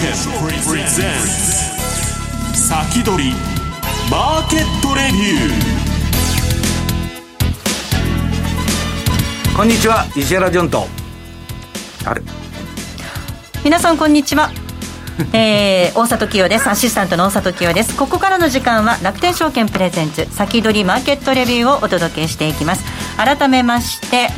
[0.00, 0.10] 券
[0.66, 1.10] プレゼン
[2.54, 3.32] ツ先取り
[4.10, 10.86] マーケットレビューこんにちは石原潤と。
[12.06, 12.22] あれ？
[13.62, 14.50] 皆さんこんにちは。
[15.34, 16.70] えー、大里清です。
[16.70, 17.94] アシスタントの大里清です。
[17.94, 22.84] ここからの時間は楽天証券プレゼンツ先取りマーケットレビューをお届けしていきます。
[23.18, 24.30] 改めまして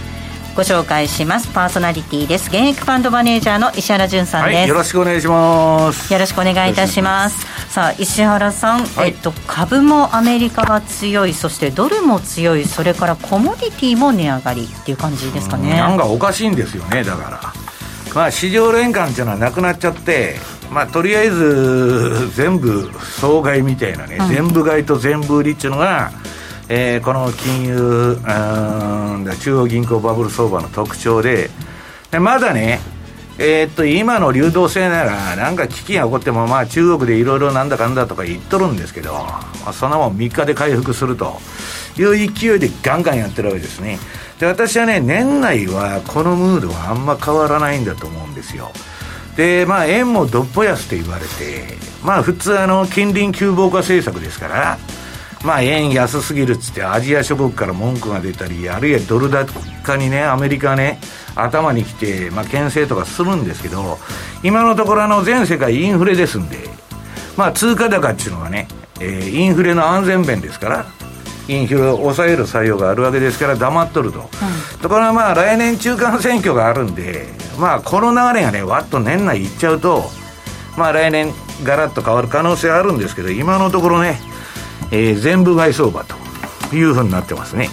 [0.55, 1.49] ご紹介します。
[1.49, 2.49] パーソナリティです。
[2.49, 6.13] 現役ファンドマネージャーの石原潤さんです、はい、よろしくお願いします。
[6.13, 7.47] よろしくお願いいたします。
[7.73, 15.75] さあ石原さん、はい、えっと株もアメリカが強いそしてドルも強いそれからコモディティも値上がりっていう感じですかね。
[15.75, 17.41] なんかおかしいんですよねだから。
[18.15, 20.37] まあ市場連関っていうのはなくなっちゃって
[20.71, 26.13] まあとりあえず全部総買いみたいなね、うん、全部買いと全部売りっていうのが
[26.69, 28.17] えー、この金融
[29.41, 31.51] 中央銀行バブル相場の特徴で
[32.11, 32.81] でまだね
[33.39, 41.39] えー、っと今の流動性ならなんか危機が起こってもまあ中国でいろいろなんだかんだとか言っとるんですけど、まあ、そんなもん3日で回復すると
[41.99, 43.99] いう勢いでガンガンやってるわけですね。
[44.39, 48.71] で私はね年内はこのムードはあんま変わらないんだと思うんですよ。
[49.37, 54.79] でまあ円もどっぽ安って言われてまあ普通あの近隣急防化政策ですから
[55.45, 61.01] まあ、円安すぎるっつってアジア諸国から文句が出たりあるいはドル高にねアメリカね
[61.35, 63.99] 頭にきて、まあ、牽制とかするんですけど
[64.45, 66.59] 今のところあの全世界インフレですんで、
[67.37, 68.69] まあ、通貨高っていうのはね、
[69.01, 70.87] えー、インフレの安全弁ですから
[71.49, 77.27] インフレを抑える作用があるわけですから黙っとると、うん、ところがまあ来年中間選挙があるんで
[77.59, 80.05] まあこの流れがねわっと年内いっちゃうと
[80.77, 81.33] まあ来年
[81.65, 84.21] ガラッと変わる可能性あるんですけど今のところね
[84.93, 86.15] えー、全部買い相場と
[86.77, 87.69] いうふうになってますね。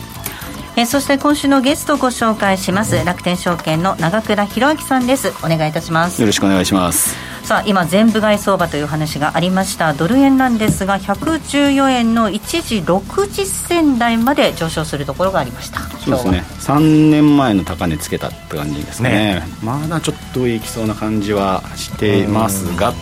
[0.75, 5.34] えそして今週のゲストをご紹介します、楽天証券の長倉弘明さんです。
[5.44, 6.22] お願いいたします。
[6.22, 7.18] よろしくお願いします。
[7.44, 9.94] さあ今全部買い相場という話がありました。
[9.94, 15.81] ドル円なんですが114円の一時60銭台まで上昇するところがありました。
[15.81, 16.44] そうですね。
[16.59, 22.94] 3年前の高値つけたって感じですね、ね、まだちょっといきそうな感じはしていますが、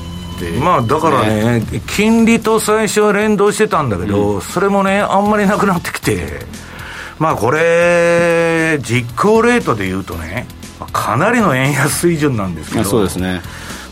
[0.60, 6.40] まあだからね、ね、金利と最初は連動してたんだけど、うん、それもね、あんまりなくなってきて、
[7.20, 10.46] まあこれ、実行レートでいうとね、
[10.94, 13.42] かなりの円安水準なんですけど、そうですね。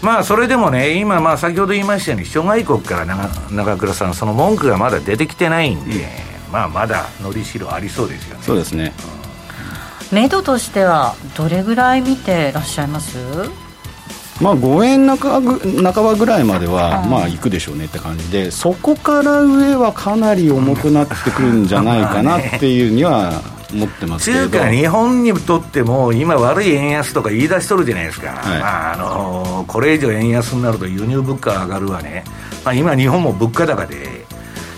[0.01, 8.43] まあそれでもね、今、まあ先ほど言いましたように、諸外国から長長倉さん、その文句がまだ出てきてないんで、うん、まあまだのりしろありそうですよね。
[8.43, 8.93] そうですね。
[10.11, 13.17] うん、目処としては、どれぐらい見てらっしゃいます？
[14.41, 23.41] まあ、5円半ばぐらいまでは、まあ、行くでしょうねって感じで、そこから上はかなり重くなってくるんじゃないかなっていうには
[23.71, 24.49] 思ってますけど。
[24.49, 32.25] 中華日本にとっても、今、悪い円安とか言い出しとるじゃないですか、はい、まああのこれ以上円安になると輸入物価上がるわね、
[32.65, 34.14] まあ、今、日本も物価高で。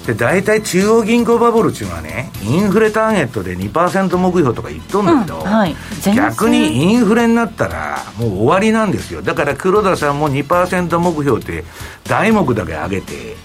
[0.07, 5.75] で大体中央銀行バブルっていうのはねインフレターゲットで2%目標とか言っとんだけど、うんはい、
[6.15, 9.21] 逆にインフレになったらもう終わりなんですよ。
[9.21, 11.65] だから黒田さんも2%目標って
[12.07, 13.35] 題目だけ上げて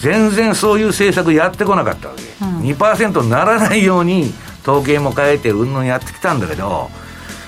[0.00, 4.32] 全然そういう政策やってこなかったわけ、うん、2%にならないように
[4.62, 6.90] 統計も変えてうんぬんやってきたんだけど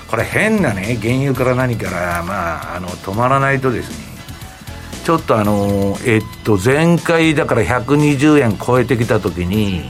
[0.09, 4.12] これ変なね原油から何からまああの止まらないとですね
[5.05, 9.83] ちょっとあのえっと前回だから120円超えてきた時に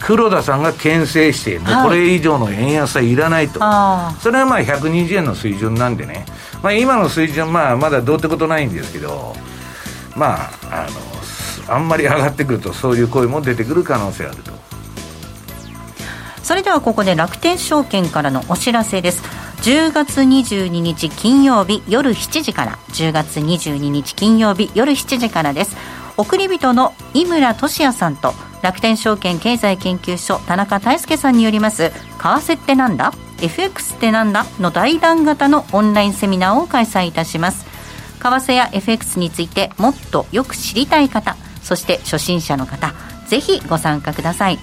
[0.00, 6.24] 黒田さんが牽制してもうこれ以上の円安はいらないと、はい、それはまあ120円の水準なんでね、
[6.62, 9.34] まあ、今の水準まあまだどうってことないんですけど
[10.16, 10.90] まああ
[11.68, 14.50] のあんまり上がってくるとそういう声も出てくる可能性あると。
[16.42, 19.22] それではここで楽天証券からのお知らせです
[19.62, 22.78] 10月22日金曜日夜7時から。
[22.92, 25.76] 10月22日金曜日夜7時からです。
[26.16, 28.32] 送り人の井村俊也さんと
[28.62, 33.12] 楽天証券経済研究所田中泰介さんによります為替ってなんだ
[33.42, 34.46] ？FX ってなんだ？
[34.60, 37.66] の大談型のオンラインセミナーを開催いたします。
[38.18, 42.94] 為替や FX についてもっとよく知りたい方そして初心者の方
[43.26, 44.58] ぜひご参加ください。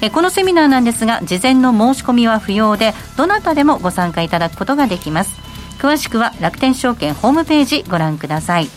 [0.00, 5.38] えこのセミナーなんですが事前の申し込みは不要でどなたでもご参加いただくことができます。
[5.78, 8.68] 詳しくは楽天証券ホームページご覧ください。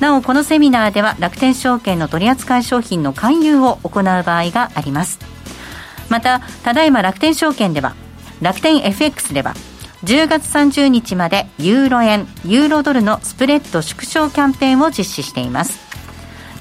[0.00, 5.18] なおこのセミナーでは楽天証券の取扱い商品の勧誘を行う場合があります。
[6.08, 7.94] またただいま楽天証券では
[8.40, 9.54] 楽天 FX では
[10.04, 15.80] 10月30日までユーロ円ユーロドルのスプレッド縮小キャンペーンを実施しています。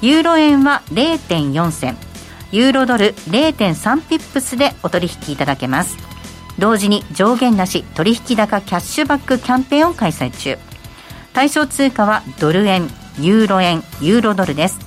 [0.02, 2.07] ユーロ円は0.4銭。
[2.52, 5.98] ユーロドル0.3ピップスでお取引いただけます。
[6.60, 10.58] 同時に上限なし取引高キャッシュバックキャンペーンを開催中。
[11.34, 12.90] 対象通貨はドル円
[13.20, 14.80] ユーロ円ユーロドルです。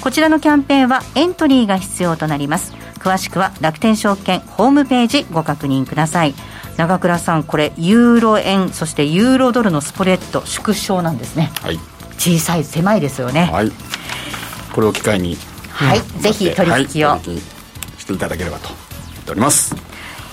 [0.00, 2.74] こちらのキャンペーンはエントリーが必要となります。
[2.98, 6.34] 詳しくは楽天証券ホームページご確認ください。
[6.76, 11.50] 長倉さんこれユーロ円そしてユーロドルのスプレッド縮小なんですね。
[11.62, 11.78] はい。
[12.18, 13.50] 小さい狭いですよね。
[13.52, 13.72] はい。
[14.72, 15.36] これを機会に
[15.80, 17.20] はい、ぜひ取引を、はい
[18.00, 19.74] していただければと思っております。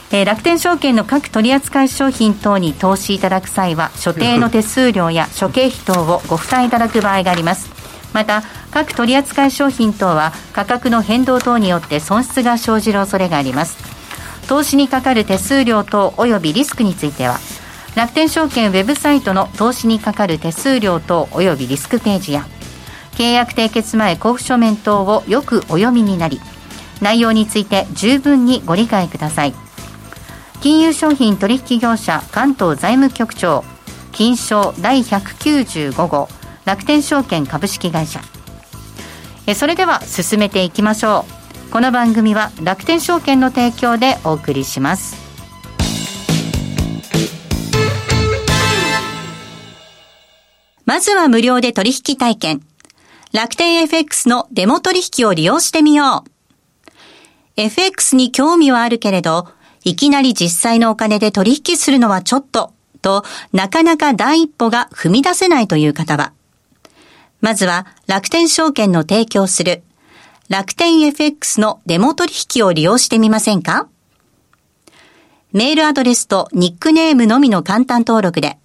[0.10, 7.70] えー楽天証券の各取扱商品等に投資いただく際は所定の手数料や諸経費等をご負担いただく場合があります。
[8.14, 8.42] また
[8.72, 13.78] 各取扱商品等は価格の変動等によって損失が生じる恐れがあります。
[14.48, 17.38] 投資にかかる手数料等及びリスクについては
[17.96, 22.48] 楽天証券ウェブサイトの投資にかかる手数料等及びリスクページや
[23.18, 26.40] 契約締結前交付書面等をよくお読みになり
[27.02, 29.54] 内容について十分にご理解ください。
[30.62, 33.64] 金融商品取引業者関東財務局長
[34.12, 36.28] 金賞第195号
[36.66, 38.22] 楽天証券株式会社。
[39.48, 41.26] えそれでは進めていきましょ
[41.70, 41.72] う。
[41.72, 45.16] この番組は楽天証券の提供でお送りします。
[50.86, 52.62] まずは無料で取引体験。
[53.34, 56.30] 楽天 FX のデモ取引を利用してみよう。
[57.58, 59.50] FX に興味はあるけれど
[59.84, 66.34] いきなり実際のお金で取引するのはちょっと、と、なかなか第一歩が踏み出せないという方は、
[67.42, 69.84] まずは楽天証券の提供する
[70.50, 73.88] 楽天 FX のデモ取引を利用してみませんか？
[75.52, 78.58] メールアドレスとニックネームのみの簡単登録で、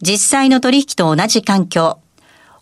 [0.00, 1.98] 実際の取引と同じ環境、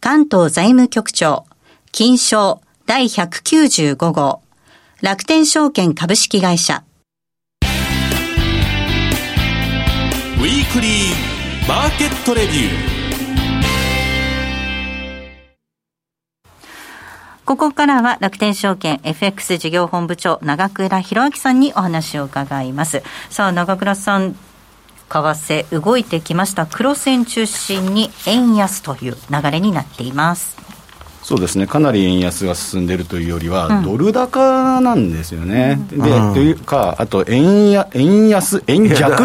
[0.00, 1.44] 関東財務局長
[1.90, 4.42] 金賞第195号。
[5.02, 6.84] 楽天証券株式会社。
[7.62, 10.92] ウィークリー
[11.68, 12.72] マーケットレビュー。
[17.44, 23.02] ここからは楽天証券 FX 事業本部長長倉博明さんにお話を伺います。
[23.30, 24.36] さあ長倉さん
[25.08, 26.66] 為替動いてきました。
[26.66, 30.56] 黒線中心に円安という流れになっています。
[31.22, 35.78] そうですね、かなり円安が進んでいるというよりは、ドル高なんですよね。
[35.90, 39.24] で、というか、あと円や、円安、円弱？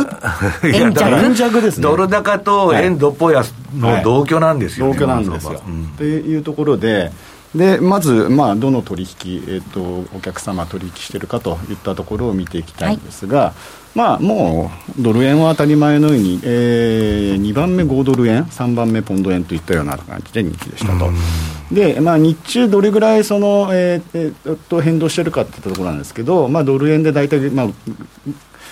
[0.68, 1.84] いやだから円弱ですね。
[1.84, 5.62] ドル高と円どっぽ安の同居なんですよ、ね同居なんですよ。
[5.98, 7.14] というところで、
[7.56, 13.54] でまず、まあ、どの取引、えっとお客様取引しているかといったところを見ていきたいんですが、
[13.96, 21.12] まあ、もうドル円は当たり前のように、えー、2番目5ドル円、3番目ポンド円といったような感じで人気でしたと。
[21.72, 27.68] で、まあ、日中、どれぐらいその、えーえーっと変動しているかっていったところなんですけど、まあ、ドル円で大体、まあ、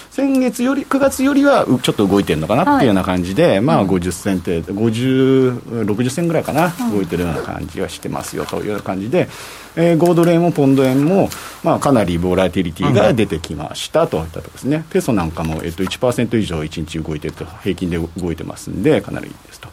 [0.10, 9.30] 先月より、9月よりはうちょっと動いてるのかなっていうような感じで、まあ50銭程度、50、60銭ぐらいかな、動いてるような感じはしてますよというような感じで、
[9.76, 11.30] えー、5ドル円もポンド円も、
[11.64, 19.70] まあ、かなりボラティリティが出てきましたといったところですね、ペソなんかも、えっと1%以上1日動いてると、平均で動いてますんで、かなりいいですと。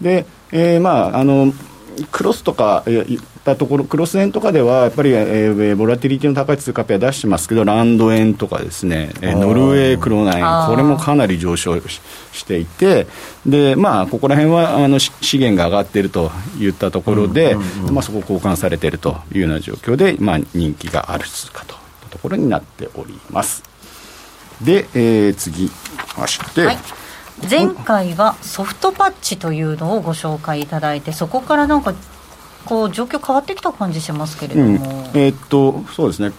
[0.00, 1.52] で、えーまああの
[2.10, 12.00] クロスとかえー言ったところ、クロス円とかでは、やっぱり、えー、ボラティリティの高い通貨ペア出してますけど、ランド円とかですね、えーノルウェークロナ円、これもかなり上昇し
[12.32, 13.06] していて、
[13.46, 17.56] でまあ、ここら辺はあのし資源が上がっているといったところで、
[17.90, 23.62] まあ、そこ交換されているというような状況で、まあ、人気がある通貨といったところになっております。
[24.60, 25.70] で、えー次
[26.18, 26.78] まして、はい
[27.48, 31.94] 前回はソフトパッチというのをご紹介いただいてそこからなんか
[32.64, 34.74] こう状況変わってきた感じしますけれどうん。
[34.76, 36.32] も、えーっとそうですね。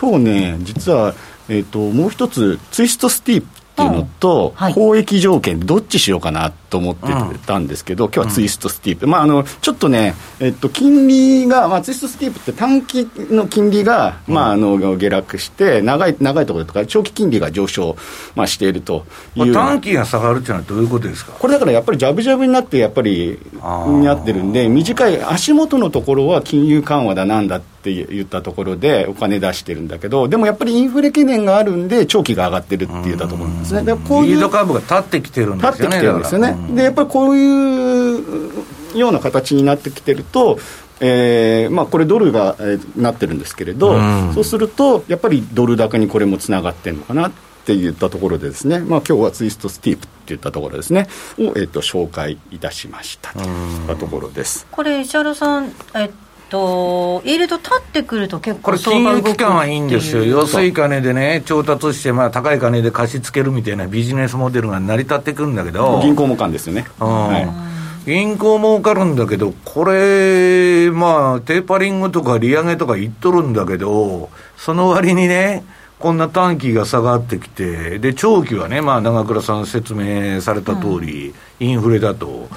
[0.00, 1.14] 今日ね実は、
[1.48, 3.44] えーっともう一つツイストスティーっ
[3.74, 4.74] ていうのと、うんはい。
[4.76, 7.06] 交易条件どっちしようかなっと思って
[7.46, 17.96] たんですけど、うん、今日はツイストスティープ、まあ、あのちょっとね、えっと、金利が、まあ、ツイストスティープって短期の金利が、まあ、あの下落して長い長いところとか長期金利が上昇、
[18.34, 21.32] まあ、しているという、短期が下がるっていうのはどういうことですか？
[21.32, 33.82] これだからやっぱりジャブジャブになってやっぱりなってるんで短い足元のところは金融緩和だなんだって言ったところでお金出してるんだけどでもやっぱりインフレ懸念があるんで長期が上がってるって言ったところなんですね。
[33.82, 40.58] でこういうリードカーブが立ってきてるんですよね立ってきてるんですよね、でやっぱりこういうような形になってきてると
[41.04, 47.32] えーまあ、これ、ドルが、えー、なってるんですけれど、うん、そうすると、やっぱりドル高にこれもつながってるのかなっ
[47.64, 51.08] て言ったところでですね、まあ今日はツイストスティープっていったところですね。
[51.38, 54.66] を、えーと、紹介いたしましたといったところです。
[54.70, 56.10] これ石原さん、えっ
[56.52, 60.42] と、イールド立ってくると結構これ金融機関はいいんですよ。
[60.42, 66.00] 安い金でね調達して、まあ、高い金で貸し付けるみたいなビジネスモデルが成り立ってくるんだけど。
[66.02, 67.66] 銀行もかんですよね、は
[68.06, 68.10] い。
[68.10, 74.28] 銀行儲かるんだけど、これ、まあ、テーパリングとか利上げとか言っとるんだけど、
[74.58, 75.64] その割にね、
[76.02, 82.48] こんな短期が下がってきて、で、長期はね、まあ、長倉さん説明された通り、うん、インフレだと、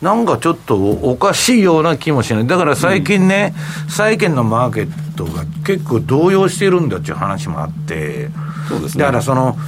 [0.00, 2.46] なんかちょっとおかしいような気もしない。
[2.46, 8.30] だから最近ね、うん、債券のマーケットが結構動揺してるんだっていう話もあって、
[8.68, 9.04] そうですね。
[9.04, 9.58] だからその、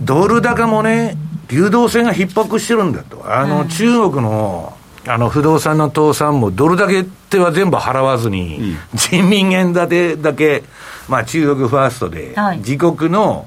[0.00, 3.22] ドル高もね、流動性が逼迫してるんだと。
[3.30, 4.72] あの、中国の、
[5.06, 10.62] あの不動産の倒産もドルだけっては全部払わずに、うん、人民元建てだけ
[11.08, 13.46] まあ、中国ファーストで、自国の、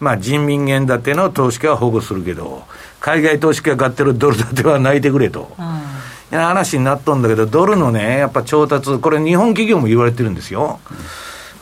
[0.00, 2.64] まあ、人民元建ての投資家は保護するけど、
[3.00, 5.54] 海外投資家が買ってるドル建ては泣いてくれと。
[5.58, 10.80] うん、話になっとんだけど、ドルのね、やっぱ調達、これ、日本企業も言われてるんですよ。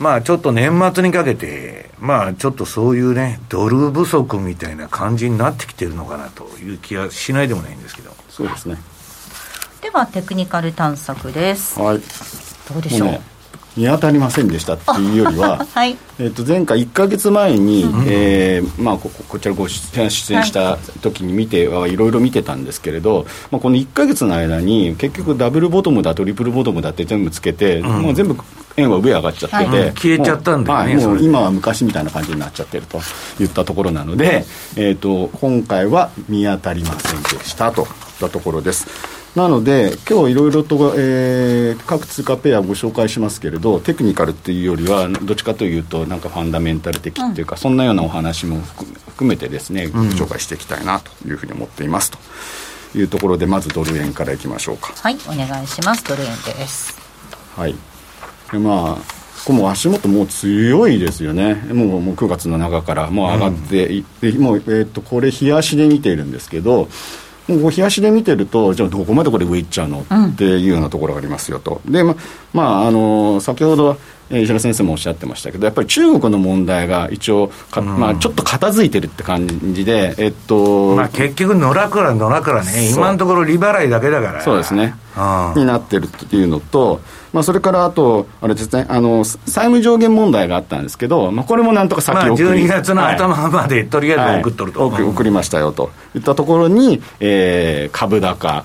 [0.00, 8.10] まあちょっと年末にかけて、まあちょっとそういうね、ドル不足みたいな感じになってきてるのかなという気はしないでもないんですけど。
[8.28, 8.76] そうですね。
[9.82, 11.78] ではテクニカル探索です。
[11.78, 12.00] はい。
[12.72, 13.20] どうでしょう？
[13.76, 28.36] 見当たりませんでしたっていうよりは、 はい、えー、と前回1か月前に、うん、えー、まあ、ここちらご出演した時に見てはいろいろ見てたんですけれど、まあ、この1か月の間に結局ダブルボトムだトリプルボトムだって全部つけて、うん、もう全部
[28.76, 33.00] 円は上上がっちゃってて、はい、消えちゃったんだよね、はい、もう今は昔みたいな感じになっちゃってると
[33.40, 34.44] いったところなので、
[34.76, 37.86] えーと今回は見当たりませんでしたといっ
[38.20, 39.13] たところです。
[39.34, 48.60] なので、今日いろいろと、えー、各通貨ペアご紹介しますけれど、テクニカルっていうよりは、どっちかというと、なんかファンダメンタル的っていうか、うん、そんなようなお話も
[49.08, 52.18] 含めてですね、ご紹介していきたいなというふうに思っていますと
[52.96, 54.92] いうところで、まずドル円からいきましょうか。
[54.96, 56.04] はい、お願いします。
[56.04, 56.96] ドル円です。
[57.56, 57.74] はい。
[58.52, 66.88] でまあこも足元もう強いですよね、もうもう9月の中からもう上がっていって、うん、もう、えーと、とこれ、冷やしで見ているんですけど、
[67.48, 71.80] もう冷やしで見てると、じゃあどこまでこれ上行っちゃうの、っていうようなところがありますよと。
[71.84, 72.16] で、ま、
[72.52, 73.98] まあ、あの、先ほど、
[74.30, 77.50] 石原先生もおっしゃってましたけど、やっぱり中国の問題が一応
[77.82, 84.94] まあ、ちょっと片付いてるって感じで、えっと、まあ、結局、野良から野良からね、今のところ利払いだけだから、そうですね、
[85.56, 87.00] になってるっていうのと、
[87.32, 98.64] まあ、それからあと、あれですね、あの債務上限問題があったんですけど、まあ、これもなんとか先送り、まあ、12月の頭まで、とりあえず送っとると、はい、送りましたよといったところに、えー、株高、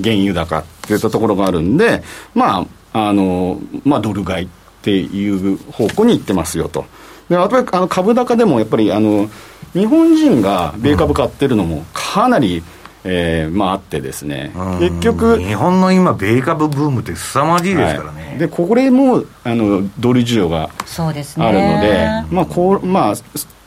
[0.00, 2.02] 原油高っていったところがあるんで、
[2.34, 2.60] ま
[2.92, 4.46] あ、あのまあ、ドル買い。
[4.46, 4.48] っ
[4.80, 6.86] っていう方向に行ってますよと。
[7.28, 9.30] であとあの株高でもやっぱりあの
[9.72, 23.14] 日本人が米株買ってるのもかなり、うんえーまあ、あってですね、結局、日本の今、米株ブームって凄まじいですからね、はい、でこれもあのドル需要があるので、まあこうまあ、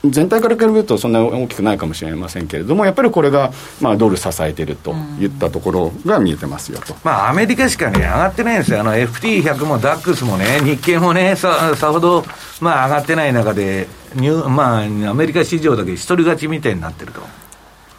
[0.06, 12.26] 全体から見るとそんな大きくないかもしれませんけれども、やっぱりこれが、まあ、ドル支えているといったところが見えてますよと、まあ、アメリカしかね、上がってないんですよ、FT100 もダックスもね、日経もね、ささほど、
[12.60, 17.43] まあ、上がってない中で、ニュまあ、アメリカ市場だけ一人勝ちみたいになってると。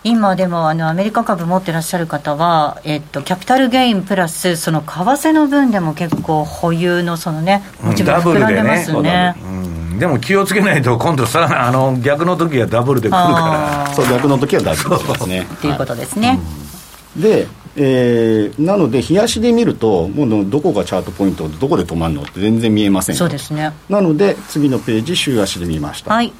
[0.04, 9.46] 今でもあのアメリカ株持ってらっしゃる方は、えっと、キャピタルゲインプラスその為替の分でも結構保有のそのね持ち分膨らんでますね,、ねう
[9.94, 13.94] ん、でも気をつけないと今度さあの逆の時はダブルでくるから。
[13.94, 16.38] そう逆の時はダブルですね っていうことですね、はい。
[17.16, 17.46] うん、で
[17.76, 23.73] えー、なので、冷やしで見ると、もうどこがチャートポイントで、どこで止まるのって全然見えませんそうですね。
[23.88, 26.14] なので、次のページ、週足で見ました。
[26.14, 26.32] はい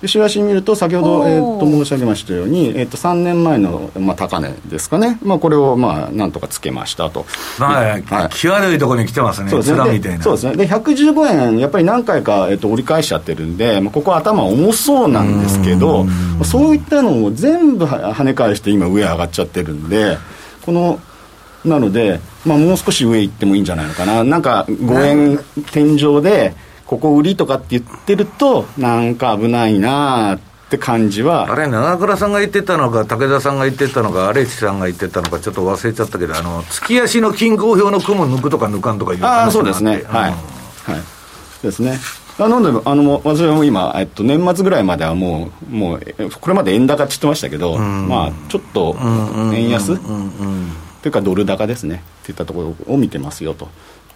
[0.00, 7.26] で週足見ると先ほど、えー、と申し上げましたように、えー、と3年前の、まあ、高値ですかね、まあ、これをまあなんとかつけましたと。
[7.58, 8.04] まあ、はい。
[8.30, 9.82] 際どいところに来てますね、そうですね。
[9.82, 10.18] 面みたいな。
[10.18, 10.56] でそうですね。
[10.56, 16.06] で115円、やっぱり何回か、えっと折り返しちゃってるんで、まあ、ここは頭重そうなんですけど、
[16.44, 20.16] そういったのを全部は跳ね返して、今、上上がっちゃってるんで、
[20.64, 21.00] この
[21.64, 25.38] なので、まあ、もう少し上行ってもいいんじゃないのかな、なんか5円
[25.72, 26.54] 天井で、
[26.88, 30.38] ここ売りとかって言ってると、なんか危ないなっ
[30.70, 39.96] て感じはあれ、長倉さんが言ってたのか、武田さんが言ってたのか、荒地さんが言ってたのか、ちょっと忘れちゃったけど、あの月足の均衡表の雲抜くとか抜かんとかいうああ、話もそうですね。
[39.96, 40.30] ってはい。
[40.30, 40.34] はい。
[41.62, 42.00] ですね。
[42.38, 48.96] あなので、あの、私はもう今、えっと、年末ぐらいまではもう、もう、えこれまで円高って言ってましたけど、まあ、ちょっと、
[49.52, 49.98] 円安
[51.02, 52.02] というか、ドル高ですね。
[52.22, 53.68] っていったところを見てますよと。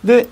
[0.05, 0.29] で、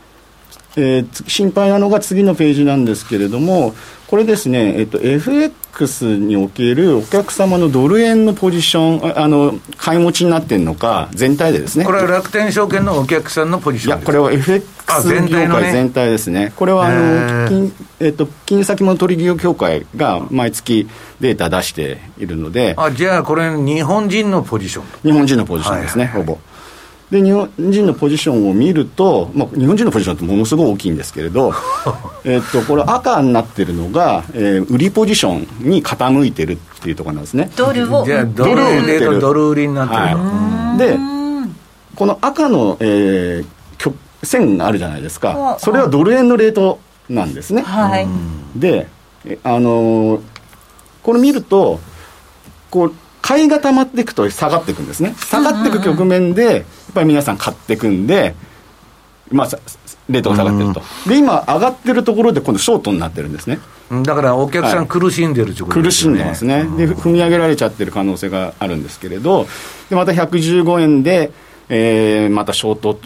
[0.77, 3.75] えーつ心配なのが次のページなんですけれども、
[4.07, 11.85] これですね、えっと、FX におけるお客様のドル円のポジション、ああの、買い持ちになってるのか、全体でですね。
[11.85, 14.75] これは楽天証券のお客さんのポジシいや、ョンですこれは FX
[15.29, 20.89] 業界全体ですね、これはあの金,、えっと金先物取引協会が毎月
[21.21, 24.99] データ出しているので、あじゃあ、これ、日本人のポジションと。
[25.03, 26.25] 日本人のポジションですね、はいはい。
[26.25, 26.39] ほぼ。
[27.11, 31.53] で日本人のポジションを見ると、まあ、日本人のポジションってものすごい大きいんですけれど
[32.25, 37.51] えっとこれ赤になってるのが、えー売りポジションに傾いてるっていうところなんですね。
[37.57, 39.21] ドルをじゃあ、ドドルを売ルでってる。
[39.21, 40.01] ドル売りになってる。
[40.01, 40.99] と、はい、で
[41.97, 43.47] この赤の、えー
[43.79, 47.63] 曲線があるじゃないですはあかそれはドル円のレートなんですね。
[47.63, 48.07] はい、
[48.55, 48.87] で
[49.25, 50.21] えあのー
[51.03, 51.81] これ見ると
[52.71, 55.15] こう買いが溜まっていくと下がっていくんですね。
[55.19, 58.35] 下がっていく局面でやっぱり皆さん買っていくんで
[59.31, 59.59] まあさ
[60.09, 60.83] レートが下がってると。
[61.09, 63.59] で今上がってるところで今度ショートになってるんですね。
[63.91, 64.85] うんだからお客さはい。
[64.85, 69.47] ん苦しんでるってこと苦しんでますね、で踏み上げられちゃってる可能性があるんですけれど、
[69.89, 71.33] でまた115円で、
[71.69, 72.97] えーまたショートっ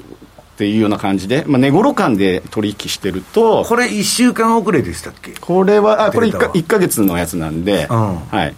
[0.56, 5.32] ていうような感じで、まあ、値頃感で取引してると、これ、1週間遅れでしたっけ？
[5.40, 6.54] これは、あこれ 1, かデータは。
[6.54, 8.16] 1ヶ月のやつなんで、うん。
[8.30, 8.54] はい。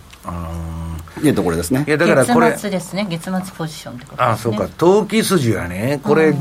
[1.22, 1.84] いうところですね。
[1.86, 1.90] い。
[1.90, 2.50] やだからこれ。
[2.50, 3.06] 月末ですね。
[3.08, 4.32] 月末ポジションってことですね。
[4.32, 4.68] あそうか。
[4.76, 6.34] 投機筋はねこれ、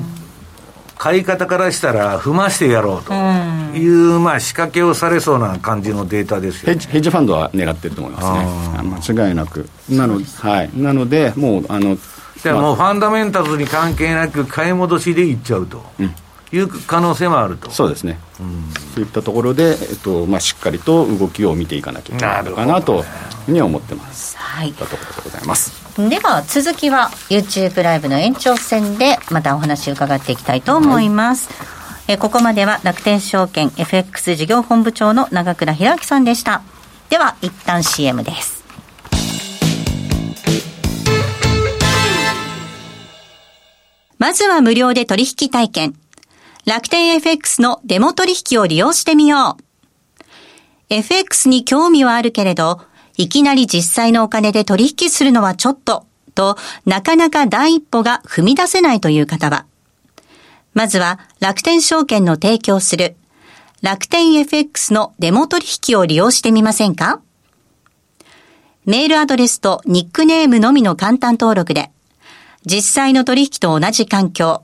[0.97, 3.13] 買い方からしたら踏ましてやろうと。
[3.13, 6.73] いう、まあ、仕掛けをされそうな感じのデータですよ、ね。
[6.73, 9.15] ヘッジヘッジファンドは狙ってると思いますね。
[9.15, 9.67] 間違いなく。
[9.89, 10.69] なのはい。
[10.73, 11.97] なので、もう、あの、
[12.45, 15.83] でもうファンダメンタルズに関係なく買い戻しでいっちゃうと
[16.55, 18.19] いう可能性もあると、そうですね。
[18.93, 23.03] そういったところで、えっと、まあ、しっかりと動きを見ていかなきゃいけないのかなという
[23.45, 24.37] ふうには思ってます。
[24.37, 24.73] はい。
[24.73, 25.85] ところでございます。
[25.97, 31.49] では続きは YouTube ライブの延長戦でまたお話を伺っていきたいと思います、
[32.09, 36.61] えーここまでは楽天証券 FX 事業本部長の長倉弘明さんでした。
[37.09, 38.63] では一旦 CM です。
[44.17, 45.95] まずは無料で取引体験
[46.65, 50.23] 楽天 FX のデモ取引を利用してみよう。
[50.89, 52.81] FX に興味はあるけれど、
[53.17, 59.67] いきなり実際のお金で取引するのはちょっと、と、なかなか第一歩が踏み出せないという方は、
[60.73, 63.15] まずは楽天証券の提供する
[63.83, 67.21] 楽天 FX のデモ取引を利用してみませんか？
[68.85, 71.91] メールアドレスとニックネームのみの簡単登録で、
[72.65, 74.63] 実際の取引と同じ環境、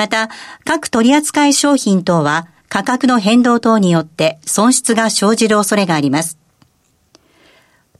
[0.00, 0.30] また、
[0.64, 6.38] 各取扱商品等は価格の変動等によって損失が生じる恐れがあります。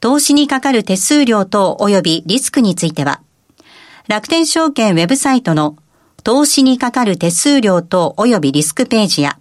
[0.01, 3.21] 投資にかかる手数料等及びリスクについては、
[4.09, 5.77] 楽天証券ウェブサイトの
[6.25, 9.39] 投資にかかる手数料等及びリスクページや、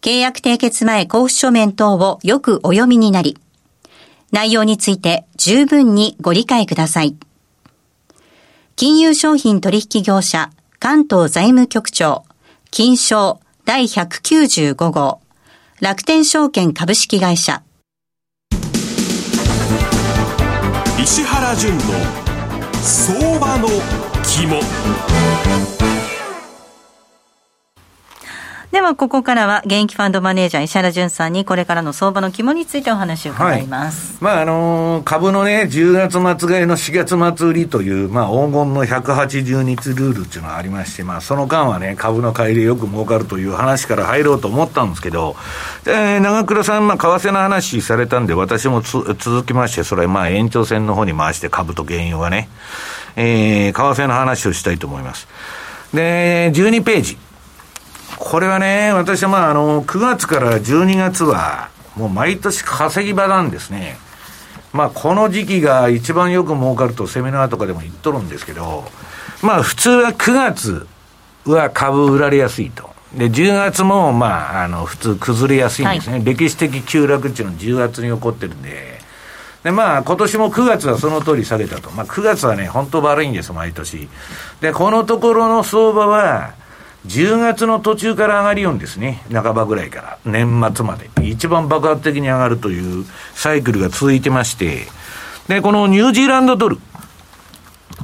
[0.00, 3.36] 契約締結前交付書面等をよくお読みになり、
[4.30, 7.14] 内容について十分にご理解ください。
[8.74, 10.50] 金融商品取引業者
[10.82, 12.24] 関東財務局長
[12.72, 15.20] 金賞第195号。
[15.80, 17.62] 楽天証券株式会社。
[21.00, 21.82] 石原淳の
[22.82, 23.68] 相場の
[24.24, 25.71] 肝。
[28.72, 34.14] では、ここからは、現役ファンドマネージャー石原淳さんに、これからの相場の肝についてお話を伺います。
[34.24, 45.36] はい、まあ、あのー、株のね、10月末買いの4月末売りという、まあ、黄金の180日ルールっていうのがありまして、まあ、その間はね、株の買いでよく儲かるという話から入ろうと思ったんですけど、
[45.84, 52.48] えー、長倉さん、まあ、為替の話されたんで、私もつ続きまして、それ、まあ、延長線の方に回して、株と原油はね、
[53.16, 55.28] えー、為替の話をしたいと思います。
[55.92, 57.18] で、12ページ。
[58.24, 63.96] これはね、私はまあ、あの、9月から12月は、もう毎年稼ぎ場なんですね。
[64.72, 68.84] まあ、この時期が一番よく儲かるとセミナーとかでも言っとるんですけど、
[69.42, 70.86] まあ、普通は9月
[71.46, 72.90] は株売られやすいと。
[73.12, 76.14] で、10月も、まあ、あの、普通崩れやすいんですね。
[76.14, 79.00] はい、歴史的急落っていうのは10月に起こってるんで。
[79.64, 81.90] で、まあ、今年も9月はその通り下げたと。
[81.90, 84.08] まあ、9月はね、本当悪いんです、毎年。
[84.60, 86.61] で、このところの相場は、
[87.06, 89.22] 10月の途中から上がりよんですね。
[89.32, 90.18] 半ばぐらいから。
[90.24, 91.10] 年末まで。
[91.22, 94.86] 一番爆発的に上がるというサイクルが続いてまして。
[95.48, 96.78] で、このニュージーランドドル。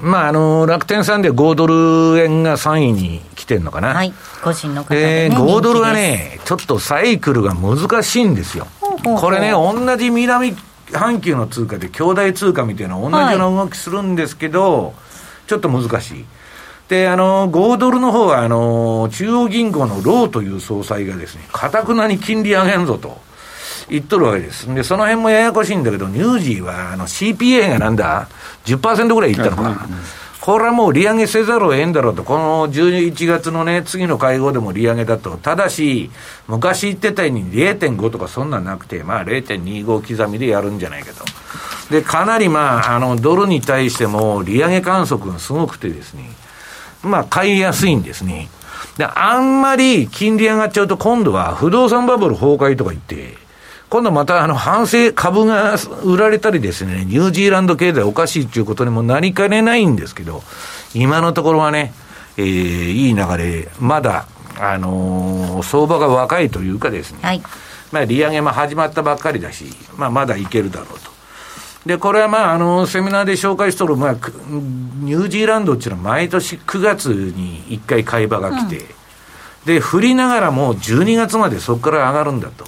[0.00, 3.94] まあ、あの、楽天さんで5ドル円が3位に来てんのかな。
[3.94, 4.12] はい。
[4.42, 8.66] 個人の方で、ね、5ドルはね、ちょっとサイクルが難しいんですよ。
[9.04, 10.56] これね、同じ南
[10.92, 14.92] 半球の通貨で兄弟通貨みたいな同じような動きするんですけど、はい、
[15.48, 16.24] ちょっと難しい。
[16.88, 23.18] で、あの、5ドルの方は、あの、中央銀行のローという総裁がですね、かたくなに金利上げんぞと
[23.90, 24.72] 言っとるわけです。
[24.74, 28.28] で、その辺もややこしいんだけど、ニュージーは、あの、CPA がなんだ
[28.64, 29.86] ?10% ぐらいいったのか。
[30.40, 35.36] これはもう利上げせざるを得んだろうと、この11月のね、次の会合でも利上げだと。
[35.36, 36.10] ただし、
[36.46, 41.24] 昔言ってたように0.5とかそんなんなくて、まあ0.25刻みでやるんじゃないかと。
[41.90, 46.30] で、かなりまあ、あの、ドルに対しても利上げ観測がすごくてですね、
[47.02, 48.48] まあ、買いやすいんですね。
[48.96, 53.34] で、あんまり金利上がっちゃうと今度は不動産バブル崩壊とか言って、
[53.88, 60.42] 今度またあの反省株が売られたりですね、ニュージーランド経済おかしいっていうことにもなりかねないんですけど、
[60.94, 61.92] 今のところはね、
[62.36, 64.26] えー、いい流れ、まだ、
[64.60, 67.42] あのー、相場が若いというかですね、はい、
[67.92, 71.17] まあ利上げも始まったばっかりだし、まあまだいけるだろうと。
[71.86, 78.86] で、これはまあ、あの、セミナーで紹介しとる、まあ、ニュージーランドっていうのは毎年9月に1回買い場が来て、うん、
[79.64, 82.66] で、振りながらも12月までそこから上がるんだと。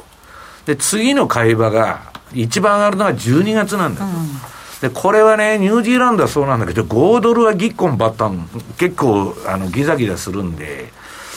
[0.67, 4.07] で、次の買い場が、一番上がるのが12月なんだと。
[4.07, 10.93] うん、で、これはね、ニュージーランドはそうなんだけど、5ドルはぎっこんばったん、結構、あの、ギザギザするんで、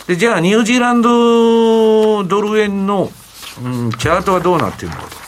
[0.08, 3.10] で、じゃあ、ニュージーランドドル円の、
[3.64, 5.23] うん、チャートはどうなってるのかと。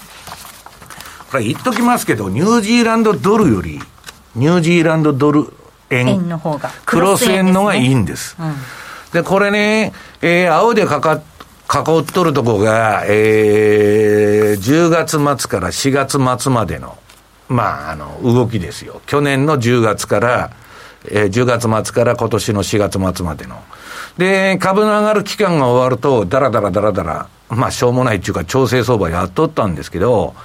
[1.31, 3.79] これ言っときますけど、ニュージーランドドルより、
[4.35, 5.51] ニュージーランドドル
[5.89, 8.35] 円、円の方がクロス円のがいいんです。
[9.13, 11.21] うん、これね、えー、青でかか
[11.67, 16.97] 囲っとるとこが、えー、10月末から4月末までの、
[17.49, 19.01] まあ、あの、動きですよ。
[19.07, 20.51] 去年の10月から、
[21.07, 23.61] えー、10月末から今年の4月末までの。
[24.17, 30.35] で、株の上がる期間が終わると、だらだらだらだら、まあ、しょうもないっていうか、調整相場やっとったんですけど、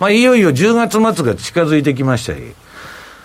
[0.00, 2.54] まあ、いよいよ10月末が近づいてきましたり、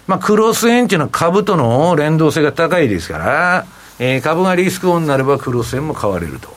[0.08, 3.66] まあ、クロス円っていうのは株との連動性が高いですから、
[4.00, 6.50] えー、株がリスクオンになればクロス円も買われると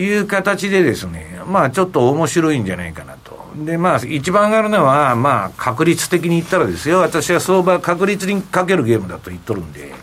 [0.00, 3.36] いう形でですね、まあ、ちょっと面白いんじゃないかなと。
[3.64, 9.94] で、まあ、一番上がるのは、まあ、確率的に言ったらですよ、私は相場確率にかけるゲームだと言っとるんで、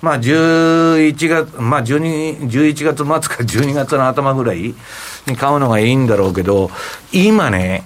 [0.00, 4.74] まあ、11月、まあ、12、11月末か12月の頭ぐらい
[5.26, 6.70] に買うのがいいんだろうけど、
[7.12, 7.84] 今ね、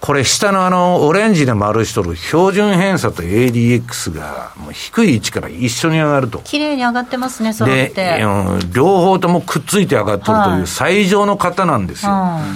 [0.00, 6.38] これ下のあの、オレンジで丸しとる標準偏差と ADX が、もう低い位置から一緒に上がると。
[6.38, 8.24] 綺麗に上がってますね、それって。
[8.72, 12.12] 両方ともくっついて上がっとるという最上の方なんですよ。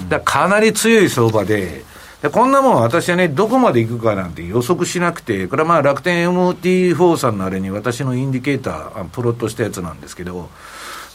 [0.08, 1.84] だかなり強い相場で、
[2.22, 10.48] でこんなもん私はね、どこまで行くかなんて予測しなくて、これはまあ楽天 MT4 さんのあれに私のインディケーター、プロットしたやつなんですけど、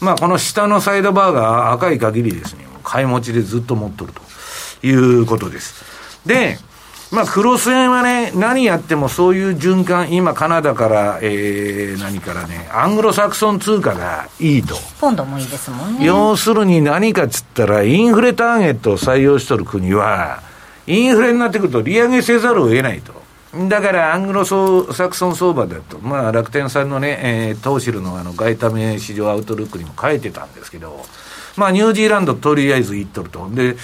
[0.00, 5.84] まあこの下のサイドバーが赤い限りですね、買い持ちでずっと持っとるということです。
[6.26, 6.58] で、
[7.10, 14.76] まあ、クロス円はね、何やってもそういう循環、今、カナダから、えー、何からね、アングロサクソン通貨がいいと。
[15.00, 16.06] ポンドもいいですもんね。
[16.06, 20.40] 要するに何かっつったら、インフレターゲットを採用しとる国は、
[20.86, 23.19] インフレになってくると利上げせざるを得ないと。
[23.52, 31.04] だから、アングロサクソン相場だと、まあ、楽天さんのね、えー、トーシルのあの、外為市場アウトルックにも書いてたんですけど、
[31.56, 33.50] まあ、ニュージーランドとりあえず行っとると。
[33.50, 33.76] で、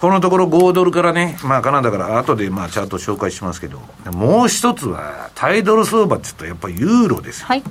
[0.00, 3.80] このところ5ドルからね、まあ、カナダから後でまあチャート紹介しますけど、
[4.12, 7.46] もう一つは、タイドル相場って言うと、やっぱりユーロですよ。
[7.48, 7.62] はい。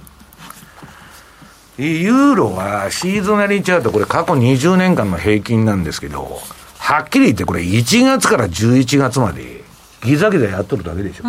[1.78, 6.42] ユーロはシーズナリーチャート、これ過去20年間の平均なんですけど、
[6.80, 9.64] はっきり言ってこれ1月から11月まで
[10.04, 11.24] ギザギザやっとるだけでしょ。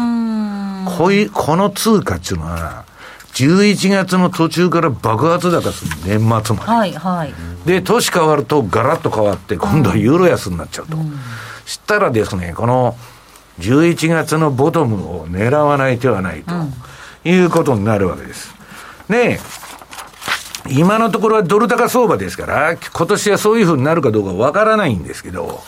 [0.96, 2.84] こいこの通貨っていうのは、
[3.34, 6.70] 11月の途中から爆発高する年末まで。
[6.70, 7.34] はいはい。
[7.66, 10.96] で、年変わるとガラッと変わって、今度はユーロ安になっちゃうと。
[11.66, 12.96] したらですね、この
[13.60, 16.54] 11月のボトムを狙わない手はないと、
[17.28, 18.54] いうことになるわけです。
[19.08, 19.38] で、
[20.70, 25.62] 今のところはドル高相場ですから、今年はそういうふうになるかどうかわからないんですけど、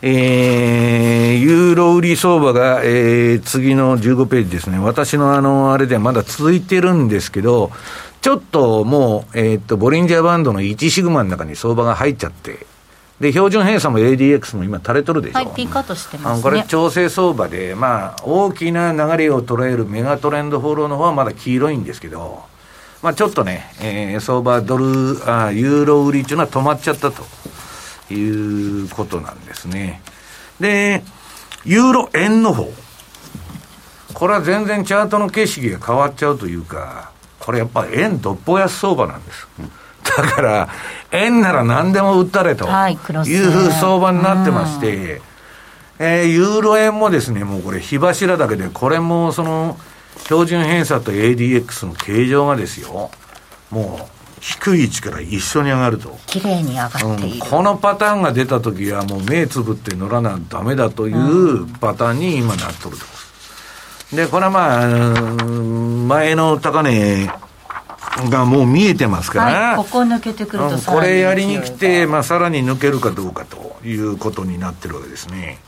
[0.00, 4.78] えー、ユーロ売り相場が、えー、次の15ページですね。
[4.78, 7.72] 私のあの、あれではまだ続いてるんですけど、
[8.20, 12.66] ちょっともう、えーっと、ボリンジャーバンドの1シグマの中に相場が入っちゃって、
[13.20, 15.38] で、標準偏差も ADX も今垂れとるでしょ。
[15.38, 16.36] はい、ピークアウトしてあますね。
[16.36, 22.44] のこれ調整相場で、まあ、大きな流れを捉えるメガトレンドフォローの方はまだ黄色いんですけど、
[23.02, 24.84] まあ、ちょっとね、えー相場ドル
[25.28, 27.24] あ、ユーロ売りっていうのは止まっちゃったと
[28.14, 30.02] いうことなんですね。
[30.60, 31.02] で、
[31.64, 32.72] ユーロ円の方。
[34.14, 39.46] これは全然チャートの景色が変わっちゃうというか、これやっぱ円どっぽ安相場なんです。
[40.04, 40.68] だから、
[41.12, 45.20] 円なら何でも売ったれという相場になってまして、
[46.00, 49.76] えーユーロ円もですね、もうこれ火柱だけで、これもその、
[50.24, 53.10] 標準偏差と ADX の形状がですよ、
[53.70, 56.18] もう低い位置から一緒に上がると。
[56.26, 57.40] 綺麗に上がっている。
[57.40, 64.16] このパターンが出た時はもう目つぶって乗らなダメだというパターンに今なっとると。
[64.16, 67.30] で、これはまあ、うん前の高値
[68.30, 75.58] がもう見えてますから、はい、ここ抜けてくるうんとこれやりに来て、がまあ、さらに抜けるかどうかということになってるわけですね。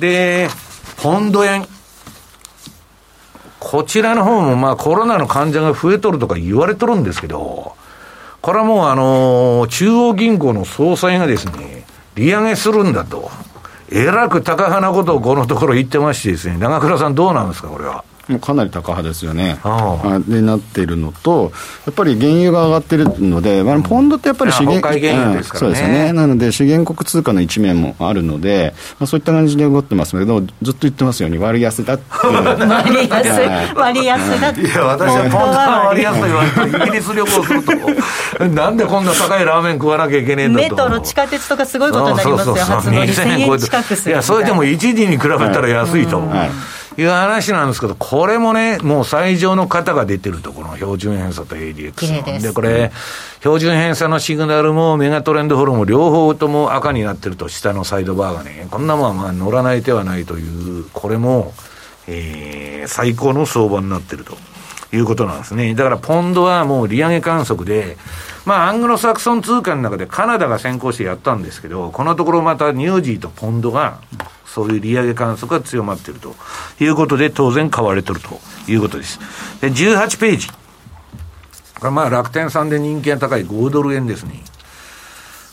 [0.00, 0.48] で、
[1.02, 1.66] ポンド円。
[3.58, 7.74] こちらの方もまあコロナの患者が増えとるとか言われとるんですけど、
[8.46, 11.82] これはもうあの中央銀行の総裁がですね、
[12.14, 13.28] 利上げするんだと。
[13.90, 18.04] えらく高派なことをこのところ言ってましてですね、長倉さんどうなんですか、これは。
[18.28, 19.58] もうかなり高派ですよね。
[19.62, 21.52] あああでなっているのと、
[21.86, 24.82] やっぱり原油が上がってるので、まあ、ポンドってやっぱり資源
[25.44, 26.12] そうですよね。
[26.12, 32.04] なので、資源国通貨の一面もあるので、まあ、そういった感じで動ってますけど、ずっと言ってますように、割安だって。
[32.26, 34.60] 割安、割安だって。
[34.60, 40.68] いや、私はポンドが割安と言われて、イギリス旅行すると、 なんでこんな高いラーメン食わなきゃいけねえんだと。
[40.68, 42.54] メトロ、地下鉄とかすごいことになりますよ。
[42.56, 44.10] 初乗り1000円近くする。
[44.10, 46.18] いや、それでも一時に比べたら安いと。
[46.18, 46.50] はい
[46.98, 52.90] いう話なんですけど、これもね、もう最上の型が出てると、この標準偏差と ADX ですこれ、
[53.40, 61.52] 標準偏差のシグナルもメガトレンドフォローも両方とも赤になってると、下のサイドバーがね、こんなもんはまあ乗らない手はないという、これも、
[62.08, 64.36] えー、最高の相場になってると。
[64.92, 65.74] いうことなんですね。
[65.74, 67.96] だから、ポンドはもう利上げ観測で、
[68.44, 73.98] まあ、アングロサクソン通貨の中でカナダが先行してやったんですけど、このところまたニュージーとポンドが、
[74.56, 76.34] そういう利上げ観測が強まっていると
[76.80, 79.20] いうことで、当然買われてるということです。
[79.60, 80.48] で、18ページ。
[80.48, 84.42] これまあ楽天さんで人気が高い5ドル円ですね。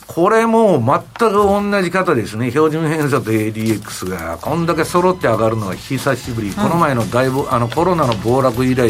[0.07, 2.49] これも全く同じ方ですね。
[2.49, 6.51] 標準偏差と ADX が、こんだけ揃って上がるのは久しぶり。
[6.51, 8.89] この前の大暴あのコロナの暴落以来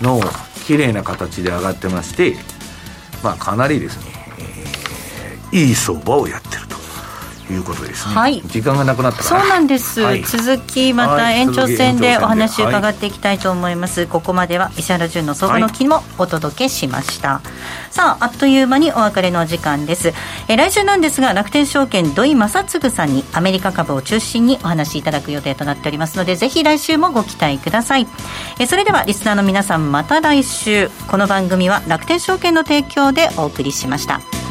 [0.00, 0.18] の
[0.64, 2.36] 綺麗な形で上がってまして、
[3.22, 6.61] まあかなりですね、えーいい相場をやってる
[7.52, 8.14] いうことですね。
[8.14, 8.42] はい。
[8.46, 10.22] 時間がなくなったかそうななんです、はい。
[10.22, 11.40] 続きまたはい。
[11.40, 17.40] 延長戦でお話伺っていきたいと思います、ここまでは石原潤の相場の木もお届けしました、
[17.90, 20.14] さああっという間にお別れのお時間です。
[20.48, 28.06] えー来週なんですが楽天証券土井正嗣さんにアメリカ株を中心にお話しいただく予定となっておりますのでぜひ来週もご期待ください。
[28.58, 30.90] えーそれではリスナーの皆さんまた来週。
[31.08, 34.41] この番組は楽天証券の提供でお送りしました